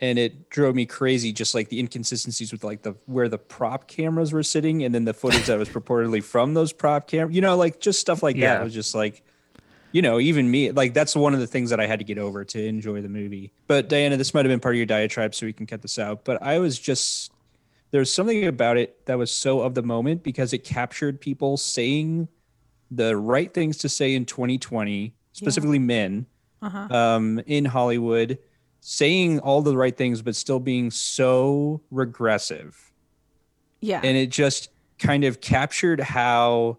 And 0.00 0.16
it 0.16 0.48
drove 0.48 0.76
me 0.76 0.86
crazy, 0.86 1.32
just 1.32 1.56
like 1.56 1.70
the 1.70 1.80
inconsistencies 1.80 2.52
with 2.52 2.62
like 2.62 2.82
the 2.82 2.94
where 3.06 3.28
the 3.28 3.38
prop 3.38 3.88
cameras 3.88 4.32
were 4.32 4.44
sitting, 4.44 4.84
and 4.84 4.94
then 4.94 5.06
the 5.06 5.14
footage 5.14 5.46
that 5.46 5.58
was 5.58 5.68
purportedly 5.68 6.22
from 6.22 6.54
those 6.54 6.72
prop 6.72 7.08
cameras. 7.08 7.34
You 7.34 7.40
know, 7.42 7.56
like 7.56 7.80
just 7.80 7.98
stuff 7.98 8.22
like 8.22 8.36
Yeah. 8.36 8.54
that 8.58 8.62
was 8.64 8.74
just 8.74 8.94
like, 8.94 9.24
you 9.92 10.02
know, 10.02 10.18
even 10.20 10.50
me, 10.50 10.70
like 10.72 10.94
that's 10.94 11.16
one 11.16 11.34
of 11.34 11.40
the 11.40 11.46
things 11.46 11.70
that 11.70 11.80
I 11.80 11.86
had 11.86 11.98
to 12.00 12.04
get 12.04 12.18
over 12.18 12.44
to 12.44 12.64
enjoy 12.64 13.00
the 13.02 13.08
movie. 13.08 13.52
But 13.66 13.88
Diana, 13.88 14.16
this 14.16 14.34
might 14.34 14.44
have 14.44 14.50
been 14.50 14.60
part 14.60 14.74
of 14.74 14.78
your 14.78 14.86
diatribe, 14.86 15.34
so 15.34 15.46
we 15.46 15.52
can 15.52 15.66
cut 15.66 15.82
this 15.82 15.98
out. 15.98 16.24
But 16.24 16.42
I 16.42 16.58
was 16.58 16.78
just 16.78 17.32
there's 17.90 18.12
something 18.12 18.46
about 18.46 18.76
it 18.76 19.06
that 19.06 19.16
was 19.16 19.30
so 19.30 19.60
of 19.60 19.74
the 19.74 19.82
moment 19.82 20.22
because 20.22 20.52
it 20.52 20.64
captured 20.64 21.20
people 21.20 21.56
saying 21.56 22.28
the 22.90 23.16
right 23.16 23.52
things 23.52 23.78
to 23.78 23.88
say 23.88 24.14
in 24.14 24.24
2020, 24.24 25.14
specifically 25.32 25.78
men 25.78 26.26
um, 26.62 27.40
in 27.46 27.64
Hollywood, 27.64 28.38
saying 28.80 29.40
all 29.40 29.62
the 29.62 29.76
right 29.76 29.96
things, 29.96 30.22
but 30.22 30.36
still 30.36 30.60
being 30.60 30.90
so 30.90 31.80
regressive. 31.90 32.92
Yeah. 33.80 34.00
And 34.02 34.16
it 34.16 34.30
just 34.30 34.68
kind 34.98 35.24
of 35.24 35.40
captured 35.40 36.00
how 36.00 36.78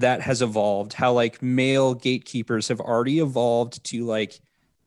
that 0.00 0.20
has 0.22 0.42
evolved, 0.42 0.92
how 0.92 1.12
like 1.12 1.42
male 1.42 1.94
gatekeepers 1.94 2.68
have 2.68 2.80
already 2.80 3.20
evolved 3.20 3.82
to 3.84 4.04
like 4.04 4.40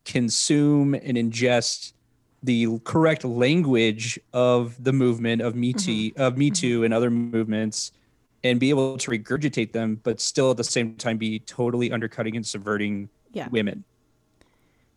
consume 0.05 0.93
and 0.93 1.17
ingest 1.17 1.93
the 2.41 2.79
correct 2.83 3.23
language 3.23 4.19
of 4.33 4.81
the 4.83 4.93
movement 4.93 5.41
of 5.41 5.55
Me 5.55 5.73
Too, 5.73 6.11
mm-hmm. 6.11 6.21
of 6.21 6.37
Me 6.37 6.47
mm-hmm. 6.47 6.53
Too 6.53 6.83
and 6.83 6.93
other 6.93 7.09
movements 7.09 7.91
and 8.43 8.59
be 8.59 8.69
able 8.69 8.97
to 8.97 9.11
regurgitate 9.11 9.73
them, 9.73 9.99
but 10.03 10.21
still 10.21 10.51
at 10.51 10.57
the 10.57 10.63
same 10.63 10.95
time 10.95 11.17
be 11.17 11.39
totally 11.39 11.91
undercutting 11.91 12.35
and 12.35 12.45
subverting 12.45 13.09
Yeah. 13.33 13.49
women. 13.49 13.83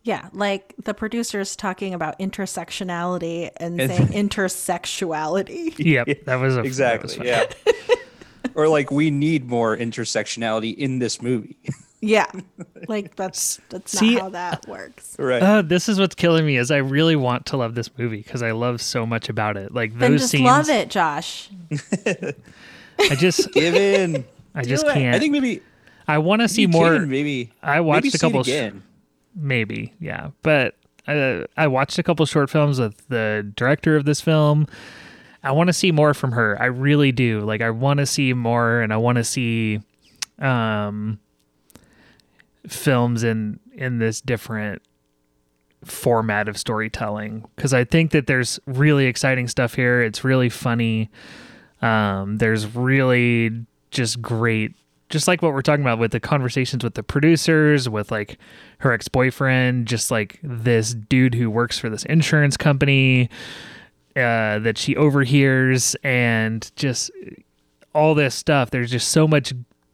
Yeah, 0.03 0.27
like 0.33 0.73
the 0.83 0.93
producers 0.93 1.55
talking 1.55 1.93
about 1.93 2.19
intersectionality 2.19 3.49
and, 3.57 3.79
And- 3.79 3.91
saying 3.91 4.07
intersexuality. 4.29 5.73
yep 5.77 6.07
that 6.25 6.35
was 6.35 6.53
a 6.53 6.57
that 6.57 6.63
was 6.63 6.65
Exactly. 6.65 7.27
Yeah. 7.27 7.45
or 8.55 8.67
like 8.67 8.91
we 8.91 9.09
need 9.11 9.47
more 9.49 9.75
intersectionality 9.77 10.75
in 10.77 10.99
this 10.99 11.21
movie. 11.21 11.57
Yeah, 12.05 12.29
like 12.89 13.15
that's 13.15 13.61
that's 13.69 13.97
See- 13.97 14.15
not 14.15 14.21
how 14.23 14.29
that 14.31 14.67
works. 14.67 15.15
right. 15.17 15.41
Uh, 15.41 15.61
this 15.61 15.87
is 15.87 16.01
what's 16.01 16.15
killing 16.15 16.45
me 16.45 16.57
is 16.57 16.69
I 16.69 16.79
really 16.79 17.15
want 17.15 17.45
to 17.45 17.55
love 17.55 17.75
this 17.75 17.89
movie 17.97 18.17
because 18.17 18.43
I 18.43 18.51
love 18.51 18.81
so 18.81 19.05
much 19.05 19.29
about 19.29 19.55
it. 19.55 19.73
Like 19.73 19.91
those 19.93 19.99
Then 20.01 20.11
those 20.11 20.19
just 20.23 20.31
scenes, 20.31 20.43
love 20.43 20.67
it, 20.67 20.89
Josh. 20.89 21.49
I 22.99 23.15
just, 23.15 23.51
Give 23.53 23.73
in. 23.75 24.25
I 24.53 24.63
just 24.63 24.85
it. 24.85 24.91
can't. 24.93 25.15
I 25.15 25.19
think 25.19 25.31
maybe 25.31 25.61
I 26.05 26.17
want 26.17 26.41
to 26.41 26.49
see 26.49 26.67
more. 26.67 26.95
can, 26.97 27.09
maybe 27.09 27.53
I 27.61 27.79
watched 27.79 28.03
maybe 28.03 28.07
a 28.09 28.11
see 28.11 28.17
it 28.17 28.19
couple 28.19 28.43
sh- 28.43 28.73
maybe 29.35 29.93
yeah 30.01 30.31
but 30.43 30.75
uh, 31.07 31.43
i 31.57 31.65
watched 31.67 31.97
a 31.97 32.03
couple 32.03 32.23
short 32.25 32.49
films 32.49 32.79
with 32.79 33.07
the 33.07 33.49
director 33.55 33.95
of 33.95 34.03
this 34.05 34.19
film 34.21 34.67
i 35.43 35.51
want 35.51 35.67
to 35.67 35.73
see 35.73 35.91
more 35.91 36.13
from 36.13 36.31
her. 36.31 36.59
I 36.61 36.65
really 36.65 37.11
do. 37.11 37.41
Like 37.41 37.61
i 37.61 37.69
want 37.69 37.99
to 37.99 38.05
see 38.05 38.33
more 38.33 38.81
and 38.81 38.93
i 38.93 38.97
want 38.97 39.17
to 39.17 39.23
see 39.23 39.81
um 40.39 41.19
films 42.67 43.23
in 43.23 43.59
in 43.73 43.99
this 43.99 44.21
different 44.21 44.81
format 45.83 46.47
of 46.47 46.57
storytelling. 46.57 47.45
Because 47.55 47.73
i 47.73 47.83
think 47.83 48.11
that 48.11 48.27
there's 48.27 48.59
really 48.65 49.05
exciting 49.05 49.47
stuff 49.47 49.73
here. 49.75 50.01
It's 50.01 50.23
really 50.23 50.49
funny. 50.49 51.09
Um 51.81 52.37
there's 52.37 52.75
really 52.75 53.65
just 53.91 54.21
great 54.21 54.73
just 55.09 55.27
like 55.27 55.43
what 55.43 55.53
we're 55.53 55.61
talking 55.61 55.83
about 55.83 55.99
with 55.99 56.11
the 56.11 56.19
conversations 56.19 56.83
with 56.83 56.95
the 56.95 57.03
producers, 57.03 57.87
with 57.87 58.09
like 58.09 58.39
her 58.79 58.91
ex 58.91 59.07
boyfriend, 59.07 59.85
just 59.85 60.09
like 60.09 60.39
this 60.41 60.95
dude 60.95 61.35
who 61.35 61.51
works 61.51 61.77
for 61.77 61.87
this 61.87 62.03
insurance 62.05 62.57
company 62.57 63.29
uh, 64.15 64.59
that 64.59 64.77
she 64.77 64.95
overhears, 64.95 65.95
and 66.03 66.71
just 66.75 67.11
all 67.93 68.15
this 68.15 68.35
stuff. 68.35 68.71
There's 68.71 68.91
just 68.91 69.09
so 69.09 69.27
much 69.27 69.53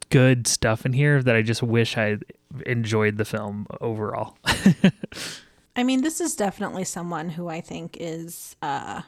good 0.10 0.48
stuff 0.48 0.86
in 0.86 0.94
here 0.94 1.22
that 1.22 1.36
I 1.36 1.42
just 1.42 1.62
wish 1.62 1.98
I 1.98 2.18
enjoyed 2.66 3.18
the 3.18 3.26
film 3.26 3.68
overall. 3.80 4.38
I 5.76 5.84
mean, 5.84 6.02
this 6.02 6.20
is 6.20 6.36
definitely 6.36 6.84
someone 6.84 7.30
who 7.30 7.48
I 7.48 7.62
think 7.62 7.96
is, 8.00 8.56
uh, 8.62 9.04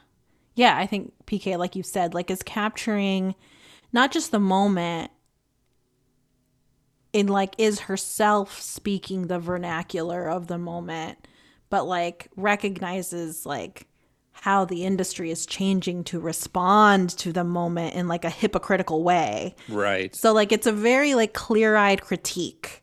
yeah, 0.56 0.77
I 0.77 0.86
think 0.86 1.13
PK, 1.25 1.58
like 1.58 1.75
you 1.75 1.84
said, 1.84 2.13
like 2.13 2.30
is 2.30 2.44
capturing 2.44 3.36
not 3.91 4.12
just 4.12 4.32
the 4.32 4.39
moment 4.39 5.12
in 7.13 7.27
like 7.27 7.56
is 7.58 7.82
herself 7.82 8.62
speaking 8.62 9.27
the 9.27 9.39
vernacular 9.39 10.30
of 10.30 10.48
the 10.48 10.58
moment, 10.58 11.27
but 11.70 11.86
like 11.86 12.30
recognizes 12.38 13.46
like 13.46 13.88
how 14.31 14.65
the 14.65 14.83
industry 14.83 15.29
is 15.29 15.45
changing 15.45 16.03
to 16.05 16.19
respond 16.19 17.09
to 17.11 17.31
the 17.31 17.43
moment 17.43 17.93
in 17.93 18.07
like 18.07 18.25
a 18.25 18.29
hypocritical 18.29 19.03
way. 19.03 19.55
Right. 19.69 20.15
So 20.15 20.33
like 20.33 20.51
it's 20.51 20.67
a 20.67 20.71
very 20.71 21.13
like 21.13 21.33
clear-eyed 21.33 22.01
critique. 22.01 22.81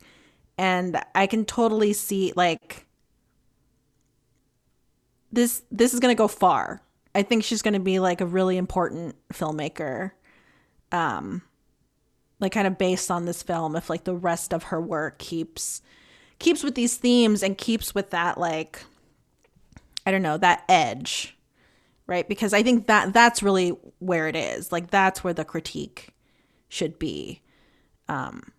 And 0.57 1.01
I 1.15 1.27
can 1.27 1.45
totally 1.45 1.93
see 1.93 2.33
like 2.35 2.85
this 5.31 5.63
this 5.71 5.93
is 5.93 5.99
going 5.99 6.15
to 6.15 6.17
go 6.17 6.27
far. 6.27 6.81
I 7.13 7.23
think 7.23 7.43
she's 7.43 7.61
going 7.61 7.73
to 7.73 7.79
be 7.79 7.99
like 7.99 8.21
a 8.21 8.25
really 8.25 8.57
important 8.57 9.15
filmmaker. 9.33 10.11
Um 10.91 11.41
like 12.39 12.53
kind 12.53 12.67
of 12.67 12.77
based 12.77 13.11
on 13.11 13.25
this 13.25 13.43
film 13.43 13.75
if 13.75 13.89
like 13.89 14.05
the 14.05 14.15
rest 14.15 14.53
of 14.53 14.63
her 14.63 14.79
work 14.79 15.19
keeps 15.19 15.81
keeps 16.39 16.63
with 16.63 16.75
these 16.75 16.95
themes 16.95 17.43
and 17.43 17.57
keeps 17.57 17.93
with 17.93 18.11
that 18.11 18.37
like 18.37 18.83
I 20.05 20.11
don't 20.11 20.21
know, 20.21 20.37
that 20.37 20.63
edge. 20.69 21.35
Right? 22.09 22.27
Because 22.27 22.53
I 22.53 22.63
think 22.63 22.87
that 22.87 23.13
that's 23.13 23.43
really 23.43 23.69
where 23.99 24.27
it 24.27 24.35
is. 24.35 24.71
Like 24.71 24.89
that's 24.89 25.23
where 25.23 25.33
the 25.33 25.45
critique 25.45 26.09
should 26.67 26.97
be. 26.97 27.41
Um 28.07 28.51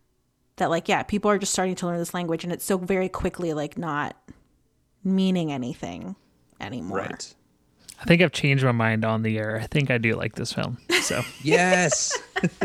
that 0.56 0.70
like 0.70 0.88
yeah, 0.88 1.02
people 1.02 1.30
are 1.30 1.38
just 1.38 1.52
starting 1.52 1.74
to 1.74 1.86
learn 1.86 1.98
this 1.98 2.14
language 2.14 2.44
and 2.44 2.52
it's 2.52 2.64
so 2.64 2.78
very 2.78 3.08
quickly 3.08 3.52
like 3.52 3.76
not 3.76 4.16
meaning 5.02 5.50
anything 5.50 6.14
anymore. 6.60 6.98
Right. 6.98 7.34
I 8.00 8.04
think 8.04 8.22
I've 8.22 8.30
changed 8.32 8.62
my 8.64 8.72
mind 8.72 9.04
on 9.04 9.22
the 9.22 9.36
air. 9.36 9.58
I 9.60 9.66
think 9.66 9.90
I 9.90 9.98
do 9.98 10.14
like 10.14 10.36
this 10.36 10.52
film. 10.52 10.78
So 11.02 11.22
Yes. 11.42 12.16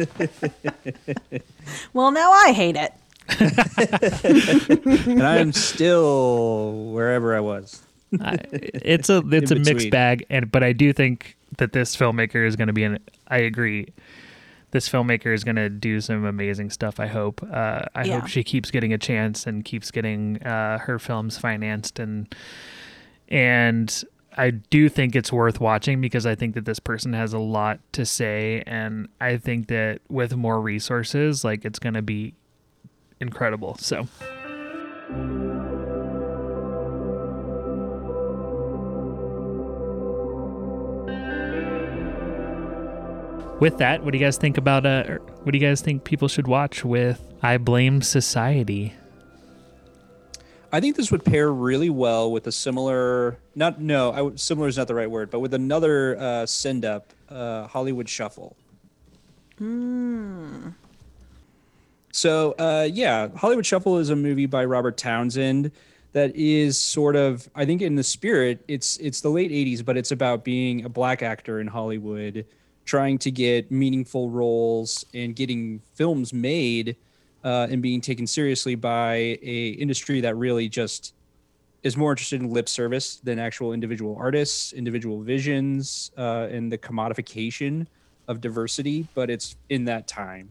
Well, 1.94 2.12
now 2.12 2.32
I 2.32 2.52
hate 2.54 2.76
it. 2.76 2.94
and 5.08 5.24
I'm 5.24 5.52
still 5.52 6.74
wherever 6.92 7.36
I 7.36 7.40
was. 7.40 7.82
I, 8.22 8.38
it's 8.52 9.10
a 9.10 9.24
it's 9.32 9.52
a 9.52 9.56
mixed 9.56 9.90
bag, 9.90 10.26
and 10.30 10.52
but 10.52 10.64
I 10.64 10.74
do 10.74 10.94
think 10.94 11.36
that 11.58 11.74
this 11.74 11.96
filmmaker 11.96 12.46
is 12.46 12.56
going 12.56 12.68
to 12.68 12.74
be 12.74 12.84
an. 12.84 13.00
I 13.28 13.38
agree. 13.40 13.88
This 14.72 14.90
filmmaker 14.90 15.34
is 15.34 15.44
going 15.46 15.56
to 15.56 15.70
do 15.70 16.02
some 16.02 16.26
amazing 16.26 16.70
stuff. 16.70 17.00
I 17.00 17.08
hope. 17.08 17.42
Uh, 17.44 17.84
I 17.96 18.04
Yeah. 18.04 18.20
hope 18.20 18.28
she 18.28 18.44
keeps 18.44 18.72
getting 18.72 18.92
a 18.92 18.98
chance 18.98 19.48
and 19.48 19.64
keeps 19.64 19.90
getting 19.90 20.42
uh, 20.44 20.80
her 20.80 21.00
films 21.00 21.38
financed 21.38 21.98
and 22.00 22.34
and 23.30 24.04
I 24.38 24.50
do 24.52 24.90
think 24.90 25.16
it's 25.16 25.32
worth 25.32 25.62
watching 25.62 26.02
because 26.02 26.26
I 26.26 26.36
think 26.36 26.56
that 26.56 26.66
this 26.66 26.80
person 26.80 27.14
has 27.14 27.32
a 27.32 27.40
lot 27.40 27.80
to 27.94 28.06
say, 28.06 28.64
and 28.68 29.08
I 29.22 29.38
think 29.38 29.68
that 29.68 30.02
with 30.10 30.36
more 30.36 30.60
resources, 30.60 31.46
like 31.46 31.64
it's 31.64 31.80
going 31.80 31.94
to 31.94 32.02
be 32.02 32.34
incredible. 33.22 33.76
So. 33.80 34.08
With 43.60 43.78
that, 43.78 44.04
what 44.04 44.12
do 44.12 44.18
you 44.18 44.24
guys 44.24 44.38
think 44.38 44.58
about? 44.58 44.86
Uh, 44.86 45.18
what 45.44 45.54
do 45.54 45.58
you 45.58 45.66
guys 45.66 45.82
think 45.82 46.04
people 46.04 46.28
should 46.28 46.48
watch 46.48 46.84
with 46.84 47.22
"I 47.42 47.58
Blame 47.58 48.02
Society"? 48.02 48.94
I 50.74 50.82
think 50.82 50.98
this 50.98 51.10
would 51.10 51.24
pair 51.24 51.54
really 51.54 51.90
well 51.90 52.30
with 52.32 52.48
a 52.48 52.52
similar, 52.52 53.38
not 53.56 53.80
no, 53.80 54.12
I 54.12 54.36
similar 54.36 54.68
is 54.68 54.78
not 54.78 54.90
the 54.90 54.96
right 54.96 55.10
word, 55.10 55.30
but 55.30 55.40
with 55.40 55.54
another 55.54 56.18
uh, 56.20 56.46
send 56.46 56.84
up, 56.84 57.14
uh, 57.30 57.68
Hollywood 57.68 58.10
Shuffle. 58.10 58.58
So 62.12 62.56
uh, 62.60 62.90
yeah, 62.92 63.30
Hollywood 63.38 63.66
Shuffle 63.66 64.00
is 64.00 64.10
a 64.10 64.18
movie 64.18 64.48
by 64.48 64.66
Robert 64.66 64.98
Townsend 64.98 65.72
that 66.12 66.36
is 66.36 66.78
sort 66.78 67.16
of, 67.16 67.50
I 67.56 67.66
think, 67.66 67.82
in 67.82 67.96
the 67.96 68.04
spirit, 68.04 68.64
it's 68.68 68.98
it's 68.98 69.22
the 69.22 69.30
late 69.30 69.52
'80s, 69.52 69.86
but 69.86 69.96
it's 69.96 70.12
about 70.12 70.44
being 70.44 70.84
a 70.84 70.90
black 70.90 71.22
actor 71.22 71.62
in 71.62 71.68
Hollywood, 71.68 72.46
trying 72.86 73.18
to 73.18 73.32
get 73.32 73.72
meaningful 73.72 74.30
roles 74.30 75.06
and 75.14 75.36
getting 75.36 75.82
films 75.96 76.34
made, 76.34 76.96
uh, 77.44 77.68
and 77.70 77.82
being 77.82 78.02
taken 78.02 78.26
seriously 78.26 78.76
by 78.76 79.16
a 79.42 79.70
industry 79.70 80.22
that 80.22 80.36
really 80.36 80.70
just 80.70 81.14
is 81.84 81.96
more 81.96 82.12
interested 82.12 82.42
in 82.42 82.50
lip 82.50 82.68
service 82.68 83.18
than 83.18 83.38
actual 83.38 83.74
individual 83.74 84.16
artists, 84.20 84.74
individual 84.74 85.22
visions, 85.22 86.12
uh, 86.18 86.48
and 86.50 86.72
the 86.72 86.78
commodification 86.78 87.86
of 88.28 88.42
diversity. 88.42 89.08
But 89.14 89.30
it's 89.30 89.56
in 89.70 89.86
that 89.86 90.08
time, 90.08 90.50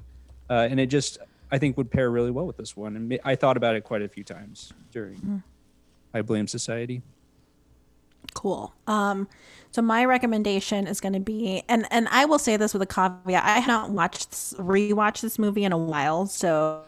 uh, 0.49 0.69
and 0.71 0.79
it 0.79 0.87
just 0.87 1.19
I 1.51 1.59
think 1.59 1.77
would 1.77 1.91
pair 1.91 2.11
really 2.11 2.31
well 2.31 2.47
with 2.47 2.57
this 2.57 2.77
one. 2.77 2.97
And 2.97 3.19
I 3.25 3.35
thought 3.35 3.57
about 3.57 3.75
it 3.77 3.85
quite 3.85 4.03
a 4.03 4.09
few 4.09 4.25
times 4.25 4.73
during 4.93 5.43
I 6.13 6.23
Blame 6.23 6.47
Society. 6.47 7.03
Cool. 8.33 8.73
Um, 8.87 9.29
so 9.71 9.83
my 9.83 10.05
recommendation 10.05 10.87
is 10.87 11.01
going 11.01 11.13
to 11.15 11.21
be, 11.21 11.63
and 11.69 11.87
and 11.91 12.09
I 12.11 12.25
will 12.25 12.39
say 12.39 12.57
this 12.57 12.73
with 12.73 12.83
a 12.83 12.87
caveat: 12.87 13.45
I 13.45 13.59
haven't 13.61 13.93
watched 13.95 14.31
this, 14.31 14.55
rewatched 14.59 15.21
this 15.21 15.39
movie 15.39 15.65
in 15.65 15.73
a 15.73 15.79
while, 15.79 16.27
so 16.27 16.85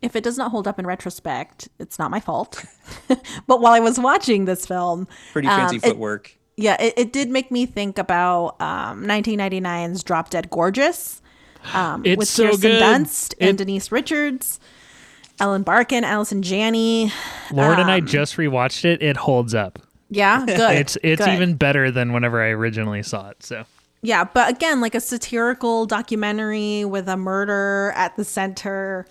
if 0.00 0.14
it 0.14 0.22
does 0.22 0.38
not 0.38 0.50
hold 0.50 0.68
up 0.68 0.78
in 0.78 0.86
retrospect, 0.86 1.68
it's 1.78 1.98
not 1.98 2.10
my 2.10 2.20
fault. 2.20 2.64
but 3.46 3.60
while 3.60 3.72
I 3.72 3.80
was 3.80 3.98
watching 3.98 4.44
this 4.44 4.64
film, 4.66 5.08
Pretty 5.32 5.48
fancy 5.48 5.76
um, 5.76 5.80
it- 5.82 5.88
footwork. 5.88 6.36
yeah, 6.56 6.80
it, 6.80 6.94
it 6.96 7.12
did 7.12 7.30
make 7.30 7.50
me 7.50 7.66
think 7.66 7.98
about 7.98 8.60
um, 8.60 9.04
1999's 9.04 10.02
Drop 10.04 10.30
Dead 10.30 10.50
Gorgeous 10.50 11.20
um, 11.74 12.02
It's 12.04 12.18
with 12.18 12.28
so 12.28 12.44
Kirsten 12.50 12.70
good. 12.70 12.82
Dunst 12.82 13.34
and 13.40 13.50
It- 13.60 13.64
Denise 13.64 13.90
Richards, 13.90 14.60
Ellen 15.40 15.62
Barkin, 15.62 16.04
Allison 16.04 16.42
Janney. 16.42 17.10
Lauren 17.50 17.80
and 17.80 17.90
I 17.90 17.98
Um, 17.98 18.06
just 18.06 18.36
rewatched 18.36 18.84
it. 18.84 19.02
It 19.02 19.16
holds 19.16 19.54
up. 19.54 19.78
Yeah, 20.10 20.46
good. 20.54 20.82
It's 20.82 20.96
it's 21.02 21.26
good. 21.26 21.26
even 21.26 21.54
better 21.54 21.90
than 21.90 22.12
whenever 22.12 22.42
I 22.42 22.48
originally 22.48 23.02
saw 23.02 23.30
it. 23.30 23.42
So 23.42 23.64
Yeah, 24.00 24.24
but 24.24 24.48
again, 24.50 24.80
like 24.80 24.94
a 24.94 25.00
satirical 25.00 25.84
documentary 25.86 26.84
with 26.84 27.08
a 27.08 27.16
murder 27.16 27.92
at 27.96 28.16
the 28.16 28.24
center. 28.24 29.06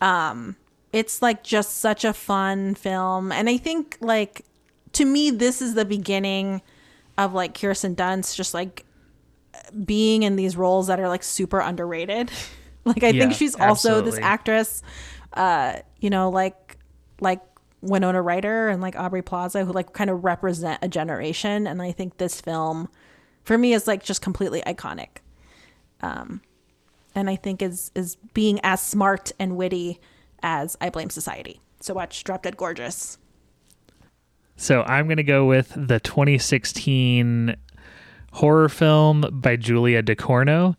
Um, 0.00 0.56
it's 0.92 1.22
like 1.22 1.42
just 1.42 1.78
such 1.78 2.04
a 2.04 2.12
fun 2.12 2.74
film. 2.74 3.32
And 3.32 3.48
I 3.48 3.56
think 3.56 3.96
like 4.00 4.44
to 4.92 5.04
me 5.06 5.30
this 5.30 5.62
is 5.62 5.74
the 5.74 5.84
beginning 5.86 6.60
of 7.18 7.32
like 7.32 7.58
Kirsten 7.58 7.96
Dunst 7.96 8.36
just 8.36 8.52
like 8.54 8.84
being 9.84 10.22
in 10.22 10.36
these 10.36 10.56
roles 10.56 10.86
that 10.86 11.00
are 11.00 11.08
like 11.08 11.22
super 11.22 11.60
underrated. 11.60 12.30
like 12.84 13.02
I 13.02 13.12
Yeah, 13.12 13.12
think 13.12 13.34
she's 13.34 13.54
also 13.56 14.00
this 14.00 14.18
actress 14.22 14.82
uh, 15.34 15.80
you 16.00 16.08
know, 16.10 16.30
like 16.30 16.78
like 17.20 17.40
Winona 17.82 18.22
Ryder 18.22 18.68
and 18.68 18.80
like 18.82 18.96
Aubrey 18.96 19.22
Plaza 19.22 19.64
who 19.64 19.72
like 19.72 19.92
kind 19.92 20.10
of 20.10 20.24
represent 20.24 20.78
a 20.82 20.88
generation 20.88 21.66
and 21.66 21.80
I 21.82 21.92
think 21.92 22.16
this 22.18 22.40
film 22.40 22.88
for 23.44 23.56
me 23.56 23.72
is 23.72 23.86
like 23.86 24.02
just 24.02 24.22
completely 24.22 24.62
iconic. 24.66 25.18
Um 26.00 26.40
and 27.14 27.30
I 27.30 27.36
think 27.36 27.62
is 27.62 27.90
is 27.94 28.16
being 28.34 28.60
as 28.62 28.82
smart 28.82 29.32
and 29.38 29.56
witty 29.56 30.00
as 30.42 30.76
I 30.80 30.90
Blame 30.90 31.10
Society. 31.10 31.60
So 31.80 31.94
watch 31.94 32.24
Drop 32.24 32.42
Dead 32.42 32.56
Gorgeous. 32.56 33.18
so 34.56 34.82
I'm 34.82 35.08
gonna 35.08 35.22
go 35.22 35.44
with 35.46 35.72
the 35.76 36.00
2016 36.00 37.56
horror 38.32 38.68
film 38.68 39.24
by 39.32 39.56
Julia 39.56 40.02
Ducournau, 40.02 40.76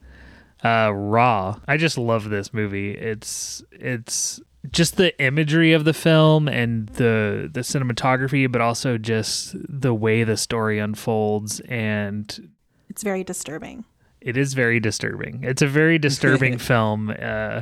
uh, 0.64 0.92
Raw. 0.94 1.60
I 1.68 1.78
just 1.78 1.98
love 1.98 2.30
this 2.30 2.54
movie. 2.54 2.92
It's 2.92 3.64
it's 3.72 4.40
just 4.72 4.98
the 4.98 5.18
imagery 5.22 5.74
of 5.74 5.86
the 5.86 5.94
film 5.94 6.48
and 6.48 6.88
the 6.90 7.50
the 7.52 7.62
cinematography, 7.62 8.52
but 8.52 8.62
also 8.62 8.98
just 8.98 9.56
the 9.58 9.94
way 9.94 10.24
the 10.24 10.38
story 10.38 10.80
unfolds 10.80 11.60
and 11.62 12.50
It's 12.90 13.04
very 13.04 13.24
disturbing. 13.24 13.86
it 14.22 14.36
is 14.38 14.54
very 14.54 14.80
disturbing. 14.80 15.44
It's 15.44 15.62
a 15.62 15.68
very 15.68 15.98
disturbing 16.00 16.58
film. 16.70 17.14
Uh, 17.20 17.62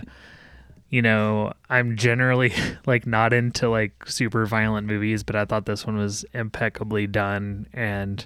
you 0.90 1.02
know, 1.02 1.52
I'm 1.70 1.98
generally 1.98 2.54
like 2.86 3.06
not 3.06 3.34
into 3.34 3.70
like 3.70 4.08
super 4.08 4.46
violent 4.46 4.88
movies, 4.88 5.24
but 5.24 5.36
I 5.36 5.46
thought 5.46 5.66
this 5.66 5.86
one 5.86 5.98
was 5.98 6.26
impeccably 6.34 7.08
done 7.08 7.68
and 7.74 8.26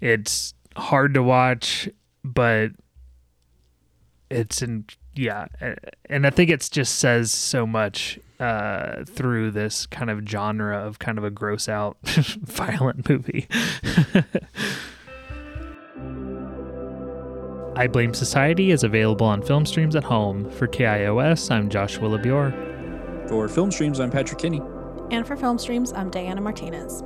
it's 0.00 0.54
hard 0.76 1.12
to 1.14 1.22
watch, 1.22 1.88
but 2.24 2.70
it's 4.30 4.62
in 4.62 4.84
yeah, 5.18 5.46
and 6.06 6.26
I 6.26 6.30
think 6.30 6.50
it 6.50 6.68
just 6.70 6.98
says 6.98 7.32
so 7.32 7.66
much 7.66 8.20
uh, 8.38 9.04
through 9.04 9.50
this 9.50 9.84
kind 9.86 10.10
of 10.10 10.26
genre 10.26 10.78
of 10.78 10.98
kind 11.00 11.18
of 11.18 11.24
a 11.24 11.30
gross 11.30 11.68
out 11.68 11.96
violent 12.02 13.08
movie. 13.08 13.48
I 17.76 17.86
Blame 17.86 18.14
Society 18.14 18.70
is 18.70 18.82
available 18.82 19.26
on 19.26 19.42
film 19.42 19.66
streams 19.66 19.94
at 19.96 20.04
home. 20.04 20.50
For 20.50 20.66
KIOS, 20.66 21.50
I'm 21.50 21.68
Joshua 21.68 22.08
LeBure. 22.08 23.28
For 23.28 23.48
film 23.48 23.70
streams, 23.70 24.00
I'm 24.00 24.10
Patrick 24.10 24.38
Kinney. 24.38 24.62
And 25.10 25.26
for 25.26 25.36
film 25.36 25.58
streams, 25.58 25.92
I'm 25.92 26.10
Diana 26.10 26.40
Martinez. 26.40 27.02